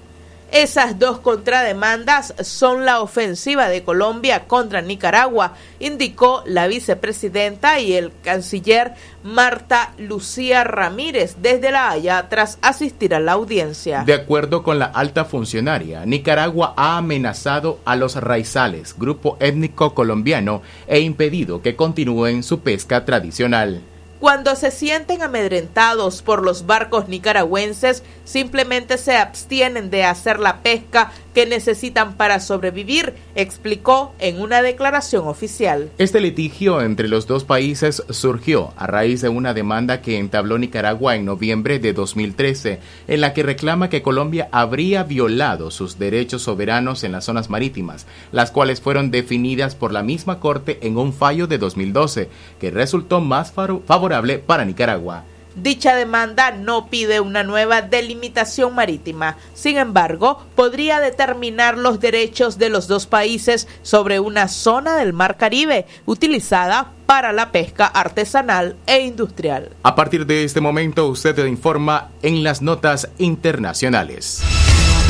Esas 0.52 0.98
dos 0.98 1.20
contrademandas 1.20 2.34
son 2.42 2.86
la 2.86 3.02
ofensiva 3.02 3.68
de 3.68 3.84
Colombia 3.84 4.46
contra 4.48 4.82
Nicaragua, 4.82 5.54
indicó 5.80 6.42
la 6.46 6.68
vicepresidenta 6.68 7.82
y 7.82 7.94
el 7.94 8.14
canciller 8.24 8.94
Marta 9.24 9.94
Lucía 9.98 10.64
Ramírez 10.64 11.36
desde 11.42 11.72
La 11.72 11.90
Haya 11.90 12.30
tras 12.30 12.60
asistir 12.62 13.14
a 13.14 13.20
la 13.20 13.34
audiencia. 13.34 14.04
De 14.06 14.14
acuerdo 14.14 14.64
con 14.64 14.80
la 14.80 14.86
alta 14.86 15.26
funcionaria, 15.26 16.06
Nicaragua 16.06 16.74
ha 16.78 16.98
amenazado 16.98 17.80
a 17.84 17.98
los 17.98 18.16
raizales, 18.16 18.96
grupo 18.98 19.36
étnico 19.42 19.94
colombiano, 19.94 20.62
e 20.88 21.02
impedido 21.02 21.62
que 21.62 21.76
continúen 21.76 22.42
su 22.42 22.62
pesca 22.62 23.04
tradicional. 23.04 23.82
Cuando 24.20 24.56
se 24.56 24.72
sienten 24.72 25.22
amedrentados 25.22 26.24
por 26.24 26.44
los 26.44 26.66
barcos 26.66 27.08
nicaragüenses, 27.08 28.02
simplemente 28.26 28.98
se 28.98 29.16
abstienen 29.16 29.92
de 29.92 30.06
hacer 30.06 30.40
la 30.40 30.64
pesca 30.64 31.12
que 31.36 31.46
necesitan 31.46 32.16
para 32.16 32.40
sobrevivir, 32.40 33.14
explicó 33.36 34.14
en 34.18 34.42
una 34.42 34.64
declaración 34.64 35.28
oficial. 35.28 35.92
Este 36.00 36.20
litigio 36.20 36.82
entre 36.82 37.08
los 37.08 37.28
dos 37.28 37.44
países 37.44 38.02
surgió 38.10 38.74
a 38.76 38.88
raíz 38.88 39.22
de 39.22 39.30
una 39.30 39.54
demanda 39.54 40.02
que 40.02 40.18
entabló 40.18 40.58
Nicaragua 40.58 41.16
en 41.16 41.24
noviembre 41.24 41.78
de 41.78 41.94
2013, 41.94 42.80
en 43.08 43.22
la 43.22 43.34
que 43.34 43.44
reclama 43.44 43.90
que 43.90 44.02
Colombia 44.02 44.50
habría 44.52 45.04
violado 45.04 45.70
sus 45.70 46.00
derechos 46.00 46.42
soberanos 46.42 47.04
en 47.04 47.12
las 47.12 47.26
zonas 47.26 47.52
marítimas, 47.52 48.08
las 48.32 48.50
cuales 48.50 48.82
fueron 48.82 49.12
definidas 49.12 49.76
por 49.76 49.92
la 49.94 50.02
misma 50.02 50.40
Corte 50.40 50.80
en 50.82 50.98
un 50.98 51.14
fallo 51.14 51.46
de 51.46 51.60
2012, 51.60 52.30
que 52.60 52.72
resultó 52.72 53.22
más 53.22 53.52
favorable 53.52 54.07
para 54.46 54.66
Nicaragua. 54.66 55.24
Dicha 55.56 55.96
demanda 55.96 56.52
no 56.52 56.88
pide 56.88 57.20
una 57.20 57.42
nueva 57.42 57.82
delimitación 57.82 58.76
marítima. 58.76 59.38
Sin 59.56 59.78
embargo, 59.78 60.46
podría 60.56 61.00
determinar 61.00 61.80
los 61.80 62.00
derechos 62.00 62.60
de 62.60 62.70
los 62.70 62.88
dos 62.88 63.08
países 63.08 63.68
sobre 63.82 64.20
una 64.20 64.50
zona 64.50 64.98
del 64.98 65.14
Mar 65.14 65.36
Caribe 65.36 65.88
utilizada 66.06 66.92
para 67.08 67.34
la 67.34 67.52
pesca 67.52 67.88
artesanal 67.88 68.76
e 68.86 69.00
industrial. 69.00 69.72
A 69.82 69.96
partir 69.96 70.28
de 70.28 70.44
este 70.44 70.62
momento, 70.62 71.08
usted 71.08 71.44
informa 71.48 72.10
en 72.22 72.44
las 72.44 72.62
notas 72.62 73.10
internacionales. 73.18 74.44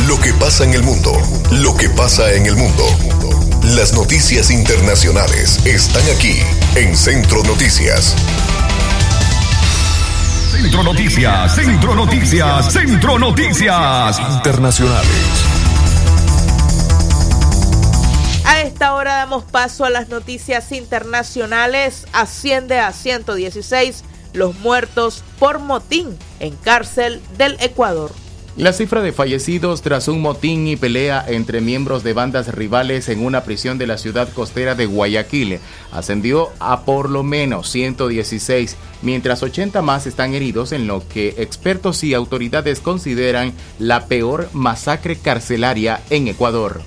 Lo 0.08 0.18
que 0.22 0.32
pasa 0.40 0.64
en 0.64 0.74
el 0.74 0.84
mundo, 0.84 1.12
lo 1.62 1.76
que 1.76 1.90
pasa 1.90 2.32
en 2.34 2.46
el 2.46 2.56
mundo. 2.56 2.84
Las 3.76 3.94
noticias 3.94 4.50
internacionales 4.50 5.66
están 5.66 6.04
aquí 6.16 6.40
en 6.76 6.96
Centro 6.96 7.44
Noticias. 7.44 8.16
Centro 10.68 10.84
Noticias, 10.84 11.56
Centro 11.56 11.96
Noticias, 11.96 12.74
Centro 12.74 13.18
Noticias 13.18 14.20
Internacionales. 14.20 15.08
A 18.44 18.60
esta 18.60 18.94
hora 18.94 19.16
damos 19.16 19.46
paso 19.46 19.86
a 19.86 19.90
las 19.90 20.10
noticias 20.10 20.74
internacionales. 20.74 22.06
Asciende 22.12 22.80
a 22.80 22.92
116 22.92 24.04
los 24.34 24.60
muertos 24.60 25.24
por 25.40 25.60
motín 25.60 26.20
en 26.42 26.54
cárcel 26.58 27.22
del 27.38 27.56
Ecuador. 27.62 28.12
La 28.58 28.74
cifra 28.74 29.04
de 29.04 29.12
fallecidos 29.12 29.84
tras 29.84 30.08
un 30.08 30.20
motín 30.20 30.68
y 30.68 30.78
pelea 30.78 31.24
entre 31.28 31.62
miembros 31.62 32.04
de 32.04 32.14
bandas 32.14 32.48
rivales 32.56 33.08
en 33.08 33.24
una 33.24 33.44
prisión 33.44 33.78
de 33.78 33.86
la 33.86 34.00
ciudad 34.00 34.30
costera 34.34 34.74
de 34.74 34.88
Guayaquil 34.88 35.60
ascendió 35.92 36.50
a 36.58 36.82
por 36.82 37.12
lo 37.12 37.22
menos 37.22 37.70
116, 37.70 38.76
mientras 39.04 39.44
80 39.44 39.84
más 39.84 40.08
están 40.08 40.34
heridos 40.34 40.72
en 40.72 40.88
lo 40.88 41.08
que 41.08 41.36
expertos 41.38 42.04
y 42.04 42.16
autoridades 42.16 42.80
consideran 42.80 43.54
la 43.78 44.08
peor 44.08 44.50
masacre 44.54 45.18
carcelaria 45.18 46.02
en 46.10 46.28
Ecuador. 46.28 46.82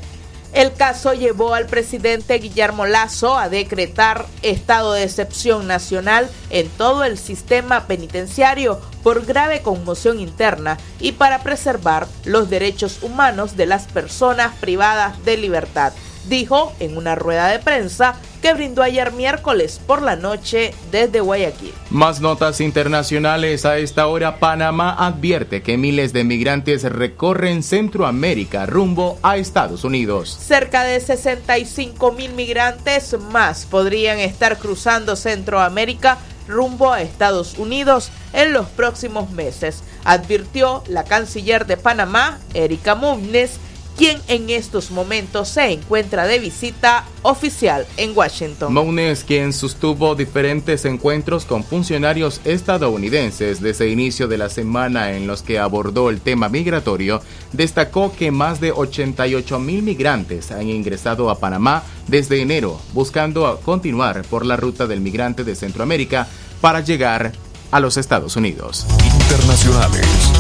El 0.53 0.73
caso 0.75 1.13
llevó 1.13 1.55
al 1.55 1.67
presidente 1.67 2.35
Guillermo 2.35 2.85
Lazo 2.85 3.39
a 3.39 3.49
decretar 3.49 4.27
estado 4.43 4.95
de 4.95 5.05
excepción 5.05 5.69
nacional 5.69 6.29
en 6.51 6.69
todo 6.71 7.05
el 7.05 7.19
sistema 7.19 7.87
penitenciario 7.87 8.81
por 9.05 9.25
grave 9.25 9.63
conmoción 9.63 10.19
interna 10.19 10.77
y 10.99 11.13
para 11.13 11.43
preservar 11.43 12.09
los 12.25 12.51
derechos 12.51 13.03
humanos 13.03 13.57
de 13.57 13.67
las 13.67 13.87
personas 13.87 14.55
privadas 14.57 15.25
de 15.25 15.37
libertad 15.37 15.93
dijo 16.29 16.73
en 16.81 16.97
una 16.97 17.15
rueda 17.15 17.49
de 17.49 17.59
prensa 17.59 18.15
que 18.41 18.55
brindó 18.55 18.83
ayer 18.83 19.13
miércoles 19.13 19.81
por 19.87 20.03
la 20.03 20.17
noche 20.17 20.75
desde 20.91 21.21
Guayaquil. 21.21 21.73
Más 21.91 22.21
notas 22.21 22.61
internacionales. 22.61 23.65
A 23.65 23.79
esta 23.79 24.07
hora, 24.07 24.39
Panamá 24.39 24.95
advierte 24.99 25.63
que 25.63 25.77
miles 25.77 26.13
de 26.13 26.25
migrantes 26.25 26.83
recorren 26.85 27.63
Centroamérica 27.63 28.67
rumbo 28.67 29.19
a 29.23 29.37
Estados 29.37 29.85
Unidos. 29.85 30.31
Cerca 30.31 30.85
de 30.85 31.01
65 31.01 32.13
mil 32.13 32.33
migrantes 32.33 33.17
más 33.31 33.67
podrían 33.67 34.19
estar 34.19 34.59
cruzando 34.59 35.17
Centroamérica 35.17 36.19
rumbo 36.49 36.93
a 36.93 37.01
Estados 37.01 37.57
Unidos 37.59 38.11
en 38.33 38.53
los 38.53 38.67
próximos 38.69 39.31
meses, 39.31 39.83
advirtió 40.05 40.83
la 40.89 41.05
canciller 41.05 41.67
de 41.67 41.77
Panamá, 41.77 42.39
Erika 42.55 42.95
Muniz, 42.95 43.59
quien 43.97 44.21
en 44.29 44.51
estos 44.51 44.91
momentos 44.91 45.49
se 45.49 45.73
encuentra 45.73 46.27
de 46.27 46.39
visita 46.39 47.05
oficial 47.23 47.87
en 47.97 48.17
Washington. 48.17 48.73
Mounes, 48.73 49.25
quien 49.25 49.53
sostuvo 49.53 50.15
diferentes 50.15 50.85
encuentros 50.85 51.45
con 51.45 51.65
funcionarios 51.65 52.41
estadounidenses 52.45 53.61
desde 53.61 53.91
inicio 53.91 54.29
de 54.29 54.39
la 54.39 54.49
semana 54.49 55.13
en 55.13 55.27
los 55.27 55.43
que 55.43 55.59
abordó 55.59 56.11
el 56.11 56.21
tema 56.21 56.49
migratorio, 56.49 57.21
destacó 57.53 58.13
que 58.13 58.31
más 58.31 58.61
de 58.61 58.73
88 58.73 59.59
mil 59.59 59.83
migrantes 59.83 60.51
han 60.51 60.69
ingresado 60.69 61.31
a 61.31 61.39
Panamá 61.39 61.83
desde 62.07 62.41
enero, 62.41 62.81
buscando 62.93 63.61
continuar 63.65 64.23
por 64.23 64.47
la 64.47 64.57
ruta 64.57 64.87
del 64.87 65.01
migrante 65.01 65.45
de 65.45 65.55
Centroamérica 65.55 66.27
para 66.61 66.81
llegar 66.81 67.33
a 67.71 67.81
los 67.81 67.97
Estados 67.97 68.37
Unidos. 68.37 68.87
Internacionales. 69.05 70.40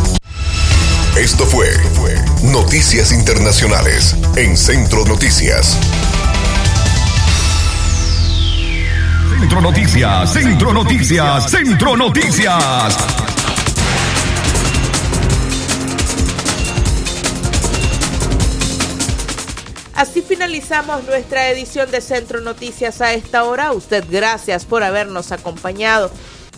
Esto 1.16 1.44
fue 1.44 1.68
Noticias 2.44 3.12
Internacionales 3.12 4.16
en 4.36 4.56
Centro 4.56 5.04
Noticias. 5.04 5.76
Centro 9.28 9.60
Noticias, 9.60 10.32
Centro 10.32 10.72
Noticias, 10.72 11.50
Centro 11.50 11.96
Noticias. 11.96 12.96
Así 19.94 20.22
finalizamos 20.22 21.04
nuestra 21.04 21.50
edición 21.50 21.90
de 21.90 22.00
Centro 22.00 22.40
Noticias 22.40 23.00
a 23.00 23.12
esta 23.12 23.44
hora. 23.44 23.72
Usted 23.72 24.04
gracias 24.08 24.64
por 24.64 24.84
habernos 24.84 25.32
acompañado. 25.32 26.10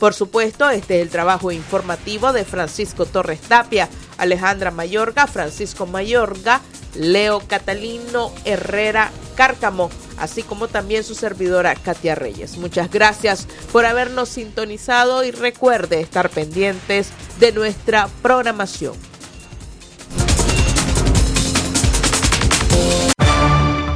Por 0.03 0.15
supuesto, 0.15 0.69
este 0.69 0.97
es 0.97 1.03
el 1.03 1.11
trabajo 1.11 1.53
informativo 1.53 2.33
de 2.33 2.45
Francisco 2.45 3.07
Torres 3.07 3.41
Tapia, 3.41 3.88
Alejandra 4.22 4.70
Mayorga, 4.70 5.26
Francisco 5.26 5.85
Mayorga, 5.85 6.61
Leo 6.94 7.40
Catalino 7.40 8.32
Herrera 8.44 9.11
Cárcamo, 9.35 9.90
así 10.16 10.42
como 10.44 10.68
también 10.68 11.02
su 11.02 11.14
servidora 11.14 11.74
Katia 11.74 12.14
Reyes. 12.14 12.56
Muchas 12.56 12.90
gracias 12.90 13.48
por 13.72 13.85
habernos 13.85 14.28
sintonizado 14.28 15.24
y 15.24 15.32
recuerde 15.32 16.00
estar 16.00 16.30
pendientes 16.30 17.08
de 17.40 17.50
nuestra 17.50 18.08
programación. 18.22 19.12